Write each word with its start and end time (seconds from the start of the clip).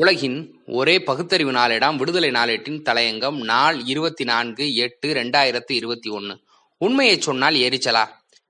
உலகின் 0.00 0.36
ஒரே 0.78 0.94
பகுத்தறிவு 1.02 1.52
நாளேடாம் 1.52 1.96
விடுதலை 1.96 2.28
நாளேட்டின் 2.30 2.82
தலையங்கம் 2.88 3.38
நாள் 3.50 3.78
இருபத்தி 3.84 4.24
நான்கு 4.24 4.64
எட்டு 4.84 5.08
ரெண்டாயிரத்தி 5.14 5.74
இருபத்தி 5.80 6.10
ஒன்னு. 6.10 6.34
உண்மையை 6.80 7.16
சொன்னால் 7.20 7.54
எரிச்சலா 7.54 8.04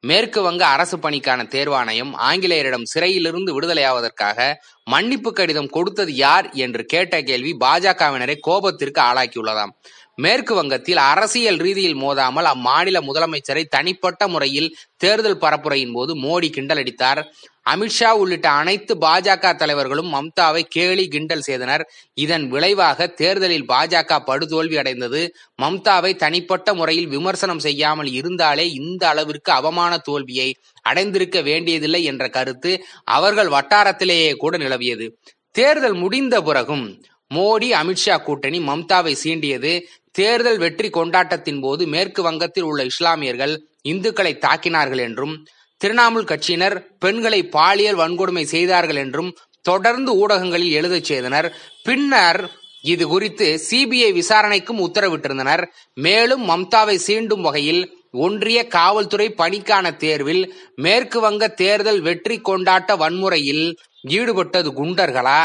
மேற்கு 0.00 0.40
வங்க 0.42 0.62
அரசு 0.66 0.96
பணிக்கான 0.96 1.44
தேர்வாணையம் 1.54 2.12
ஆங்கிலேயரிடம் 2.28 2.88
சிறையிலிருந்து 2.92 3.50
விடுதலையாவதற்காக 3.56 4.38
மன்னிப்பு 4.84 5.32
கடிதம் 5.32 5.70
கொடுத்தது 5.76 6.14
யார் 6.14 6.48
என்று 6.64 6.84
கேட்ட 6.84 7.22
கேள்வி 7.22 7.52
பாஜகவினரை 7.60 8.36
கோபத்திற்கு 8.48 9.00
ஆளாக்கியுள்ளதாம். 9.08 9.72
மேற்கு 10.18 10.54
வங்கத்தில் 10.54 11.00
அரசியல் 11.12 11.56
ரீதியில் 11.56 12.00
மோதாமல் 12.02 12.48
அம்மாநில 12.54 12.98
முதலமைச்சரை 13.08 13.64
தனிப்பட்ட 13.68 14.28
முறையில் 14.28 14.68
தேர்தல் 14.96 15.38
பரப்புரையின் 15.38 15.92
போது 15.92 16.12
மோடி 16.16 16.48
கிண்டலடித்தார் 16.56 17.20
அமித்ஷா 17.72 18.10
உள்ளிட்ட 18.20 18.48
அனைத்து 18.50 18.92
பாஜக 18.94 19.52
தலைவர்களும் 19.56 20.10
மம்தாவை 20.14 20.62
கேலி 20.68 21.04
கிண்டல் 21.08 21.40
செய்தனர். 21.40 21.82
இதன் 22.14 22.44
விளைவாக 22.48 23.06
தேர்தலில் 23.06 23.66
பாஜக 23.68 24.18
படுதோல்வி 24.26 24.76
அடைந்தது. 24.76 25.22
மம்தாவை 25.62 26.12
தனிப்பட்ட 26.16 26.74
முறையில் 26.74 27.06
விமர்சனம் 27.06 27.58
செய்யாமல் 27.58 28.10
இருந்தாலே 28.12 28.66
இந்த 28.72 29.02
அளவிற்கு 29.08 29.52
அவமான 29.52 29.98
தோல்வியை 29.98 30.48
அடைந்திருக்க 30.82 31.40
வேண்டியதில்லை 31.42 32.02
என்ற 32.04 32.28
கருத்து 32.28 32.72
அவர்கள் 33.16 33.48
வட்டாரத்திலேயே 33.48 34.30
கூட 34.36 34.56
நிலவியது. 34.56 35.08
தேர்தல் 35.50 35.98
முடிந்த 36.04 36.36
பிறகும் 36.42 36.86
மோடி 37.30 37.68
அமித்ஷா 37.80 38.16
கூட்டணி 38.22 38.58
மம்தாவை 38.60 39.12
சீண்டியது. 39.24 39.72
தேர்தல் 40.14 40.58
வெற்றி 40.58 40.88
கொண்டாட்டத்தின் 40.90 41.60
போது 41.60 41.82
மேற்கு 41.86 42.22
வங்கத்தில் 42.22 42.66
உள்ள 42.70 42.80
இஸ்லாமியர்கள் 42.84 43.54
இந்துக்களை 43.88 44.32
தாக்கினார்கள் 44.38 45.02
என்றும் 45.06 45.34
திரிணாமுல் 45.80 46.28
கட்சியினர் 46.30 46.76
பெண்களை 46.98 47.40
பாலியல் 47.56 48.00
வன்கொடுமை 48.02 48.44
செய்தார்கள் 48.44 49.00
என்றும் 49.04 49.30
தொடர்ந்து 49.64 50.10
ஊடகங்களில் 50.16 50.76
எழுதச் 50.78 51.08
செய்தனர். 51.10 51.48
பின்னர் 51.84 52.40
இது 52.84 53.04
குறித்து 53.08 53.46
சிபிஐ 53.68 54.08
விசாரணைக்கும் 54.12 54.82
உத்தரவிட்டிருந்தனர். 54.86 55.62
மேலும் 56.06 56.42
மம்தாவை 56.50 56.96
சீண்டும் 57.06 57.44
வகையில் 57.46 57.82
ஒன்றிய 58.24 58.58
காவல்துறை 58.68 59.28
பணிக்கான 59.38 59.86
தேர்வில் 59.96 60.42
மேற்கு 60.76 61.18
வங்க 61.20 61.44
தேர்தல் 61.62 62.00
வெற்றி 62.00 62.36
கொண்டாட்ட 62.40 62.96
வன்முறையில் 62.96 63.64
ஈடுபட்டது 64.08 64.70
குண்டர்களா 64.80 65.40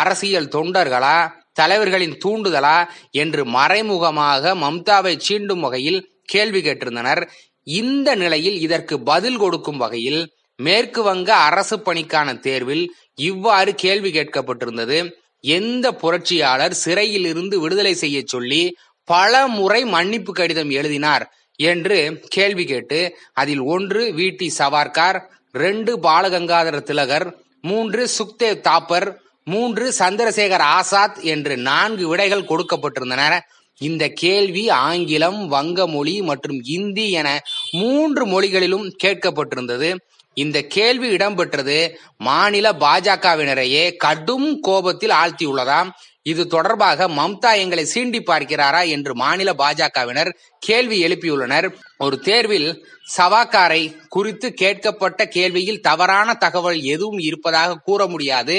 அரசியல் 0.00 0.52
தொண்டர்களா 0.56 1.18
தலைவர்களின் 1.60 2.16
தூண்டுதலா 2.24 2.78
என்று 3.22 3.42
மறைமுகமாக 3.56 4.54
மம்தாவை 4.64 5.14
சீண்டும் 5.28 5.62
வகையில் 5.66 6.00
கேள்வி 6.24 6.60
கேட்டிருந்தனர். 6.60 7.22
இந்த 7.66 8.08
நிலையில் 8.14 8.58
இதற்கு 8.66 8.94
பதில் 9.02 9.38
கொடுக்கும் 9.38 9.80
வகையில் 9.84 10.20
மேற்கு 10.58 11.00
வங்க 11.02 11.30
அரசு 11.48 11.76
பணிக்கான 11.78 12.28
தேர்வில் 12.38 12.84
இவ்வாறு 13.22 13.72
கேள்வி 13.74 14.10
கேட்கப்பட்டிருந்தது. 14.10 14.98
எந்த 15.44 15.86
புரட்சியாளர் 15.92 16.74
சிறையில் 16.84 17.26
இருந்து 17.26 17.56
விடுதலை 17.60 17.94
செய்ய 17.94 18.18
சொல்லி 18.26 18.62
பல 19.08 19.32
முறை 19.48 19.80
மன்னிப்பு 19.94 20.32
கடிதம் 20.32 20.70
எழுதினார் 20.70 21.24
என்று 21.60 21.98
கேள்வி 22.28 22.64
கேட்டு 22.64 22.98
அதில் 23.32 23.62
ஒன்று 23.74 24.02
வி. 24.18 24.26
டி. 24.36 24.48
சவார்கார் 24.58 25.18
ரெண்டு 25.54 25.92
பாலகங்காதர 26.02 26.78
திலகர் 26.80 27.26
மூன்று 27.60 28.02
சுக்தேவ் 28.18 28.64
தாப்பர் 28.68 29.08
மூன்று 29.48 29.84
சந்திரசேகர் 29.98 30.66
ஆசாத் 30.76 31.18
என்று 31.22 31.54
நான்கு 31.68 32.04
விடைகள் 32.08 32.48
கொடுக்கப்பட்டிருந்தன. 32.48 33.38
இந்த 33.78 34.04
கேள்வி 34.08 34.64
ஆங்கிலம் 34.68 35.40
வங்க 35.48 35.86
மொழி 35.86 36.14
மற்றும் 36.22 36.60
இந்தி 36.76 37.06
என 37.10 37.28
மூன்று 37.72 38.24
மொழிகளிலும் 38.26 38.86
கேட்கப்பட்டிருந்தது. 39.04 39.90
இந்த 40.34 40.58
கேள்வி 40.62 41.08
இடம்பெற்றது 41.16 41.78
மாநில 42.18 42.72
பாஜகவினரையே 42.72 43.84
கடும் 43.96 44.60
கோபத்தில் 44.60 45.14
ஆழ்த்தியுள்ளதாம். 45.22 45.88
இது 46.30 46.42
தொடர்பாக 46.54 47.08
மம்தா 47.18 47.50
எங்களை 47.62 47.84
சீண்டி 47.92 48.20
பார்க்கிறாரா 48.30 48.80
என்று 48.94 49.12
மாநில 49.22 49.50
பாஜகவினர் 49.62 50.30
கேள்வி 50.66 50.96
எழுப்பியுள்ளனர். 51.06 51.66
ஒரு 52.04 52.16
தேர்வில் 52.20 52.70
சவாக்காரை 53.16 53.82
குறித்து 54.14 54.48
கேட்கப்பட்ட 54.60 55.24
கேள்வியில் 55.36 55.80
தவறான 55.80 56.34
தகவல் 56.44 56.80
எதுவும் 56.94 57.20
இருப்பதாக 57.28 57.78
கூற 57.86 58.00
முடியாது. 58.06 58.56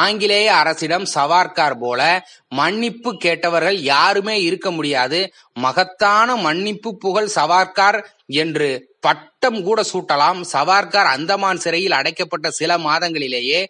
ஆங்கிலேய 0.00 0.48
அரசிடம் 0.54 1.06
சவார்கார் 1.14 1.78
போல 1.80 2.00
மன்னிப்பு 2.60 3.12
கேட்டவர்கள் 3.24 3.78
யாருமே 3.92 4.36
இருக்க 4.48 4.70
முடியாது. 4.70 5.20
மகத்தான 5.66 6.36
மன்னிப்பு 6.46 6.92
புகழ் 7.04 7.30
சவார்கார் 7.38 8.00
என்று 8.42 8.68
பட்டம் 9.00 9.60
கூட 9.68 9.80
சூட்டலாம். 9.92 10.40
சவார்கார் 10.52 11.10
அந்தமான் 11.16 11.62
சிறையில் 11.64 11.98
அடைக்கப்பட்ட 12.00 12.50
சில 12.60 12.78
மாதங்களிலேயே 12.88 13.60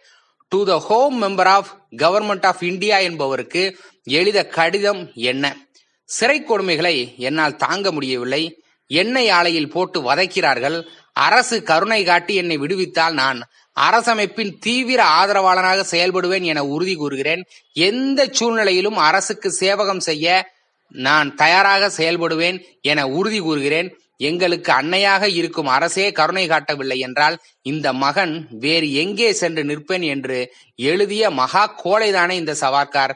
to 0.55 0.65
the 0.65 0.79
home 0.79 1.23
member 1.23 1.49
of 1.49 1.87
government 1.97 2.45
of 2.45 2.63
India 2.63 2.99
என்பவருக்கு 2.99 3.79
எழுத 4.05 4.47
கடிதம் 4.47 5.11
என்ன? 5.15 5.57
சிறை 6.05 6.43
கொடுமைகளை 6.43 7.17
என்னால் 7.17 7.57
தாங்க 7.57 7.93
முடியவில்லை. 7.93 8.63
எண்ணெய் 8.87 9.29
ஆலையில் 9.29 9.71
போட்டு 9.71 10.15
வதைக்கிறார்கள். 10.15 10.87
அரசு 11.13 11.63
கருணை 11.63 12.05
காட்டி 12.05 12.35
என்னை 12.35 12.59
விடுவித்தால் 12.59 13.13
நான் 13.13 13.43
அரசமைப்பின் 13.81 14.53
தீவிர 14.61 15.05
ஆதரவாளனாக 15.05 15.85
செயல்படுவேன் 15.91 16.43
என 16.43 16.65
உறுதி 16.65 16.95
கூறுகிறேன். 16.95 17.45
எந்த 17.73 18.29
சூழ்நிலையிலும் 18.31 18.97
அரசுக்கு 18.97 19.51
சேவகம் 19.51 20.01
செய்ய 20.01 20.53
நான் 20.89 21.35
தயாராக 21.35 21.91
செயல்படுவேன் 21.97 22.65
என 22.81 23.07
உறுதி 23.07 23.39
கூறுகிறேன். 23.39 23.99
எங்களுக்கு 24.21 24.73
அன்னையாக 24.73 25.25
இருக்கும் 25.35 25.67
அரசே 25.67 26.13
கருணை 26.13 26.47
காட்டவில்லை 26.49 26.99
என்றால் 26.99 27.37
இந்த 27.63 27.93
மகன் 27.93 28.35
வேறு 28.51 28.93
எங்கே 28.93 29.33
சென்று 29.33 29.65
நிற்பேன் 29.65 30.07
என்று 30.07 30.53
எழுதிய 30.77 31.31
மகா 31.31 31.65
கோழைதானே 31.85 32.31
இந்த 32.31 32.55
சவார்கார் 32.61 33.15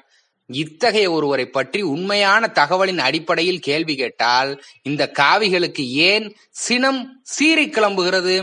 இத்தகைய 0.50 1.10
ஒருவரை 1.10 1.46
பற்றி 1.46 1.82
உண்மையான 1.82 2.50
தகவலின் 2.54 2.98
அடிப்படையில் 2.98 3.60
கேள்வி 3.60 3.94
கேட்டால் 3.96 4.62
இந்த 4.82 5.10
காவிகளுக்கு 5.18 5.84
ஏன் 6.10 6.26
சினம் 6.50 7.20
சீறி 7.22 7.66
கிளம்புகிறது? 7.68 8.36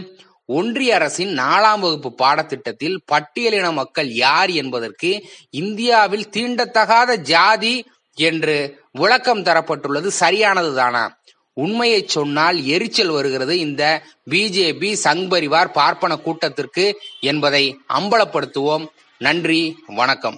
ஒன்றிய 0.50 0.96
அரசின் 0.96 1.32
நாலாம் 1.40 1.80
வகுப்பு 1.80 2.10
பாடத்திட்டத்தில் 2.18 2.98
பட்டியலின 3.12 3.74
மக்கள் 3.74 4.10
யார் 4.12 4.50
என்பதற்கு 4.50 5.12
இந்தியாவில் 5.50 6.30
தீண்டத்தகாத 6.30 7.16
ஜாதி 7.16 7.76
என்று 8.18 8.58
விளக்கம் 8.92 9.44
தரப்பட்டுள்ளது 9.44 10.12
சரியானதுதானா? 10.20 11.04
உண்மையை 11.56 12.04
சொன்னால் 12.08 12.58
எரிச்சல் 12.66 13.14
வருகிறது. 13.18 13.54
இந்த 13.60 13.84
பிஜேபி 14.30 14.90
சங் 15.04 15.26
பரிவார் 15.30 15.74
பார்ப்பன 15.74 16.16
கூட்டத்திற்கு 16.16 16.86
என்பதை 17.22 17.64
அம்பலப்படுத்துவோம். 17.94 18.86
நன்றி 19.18 19.62
வணக்கம். 19.88 20.38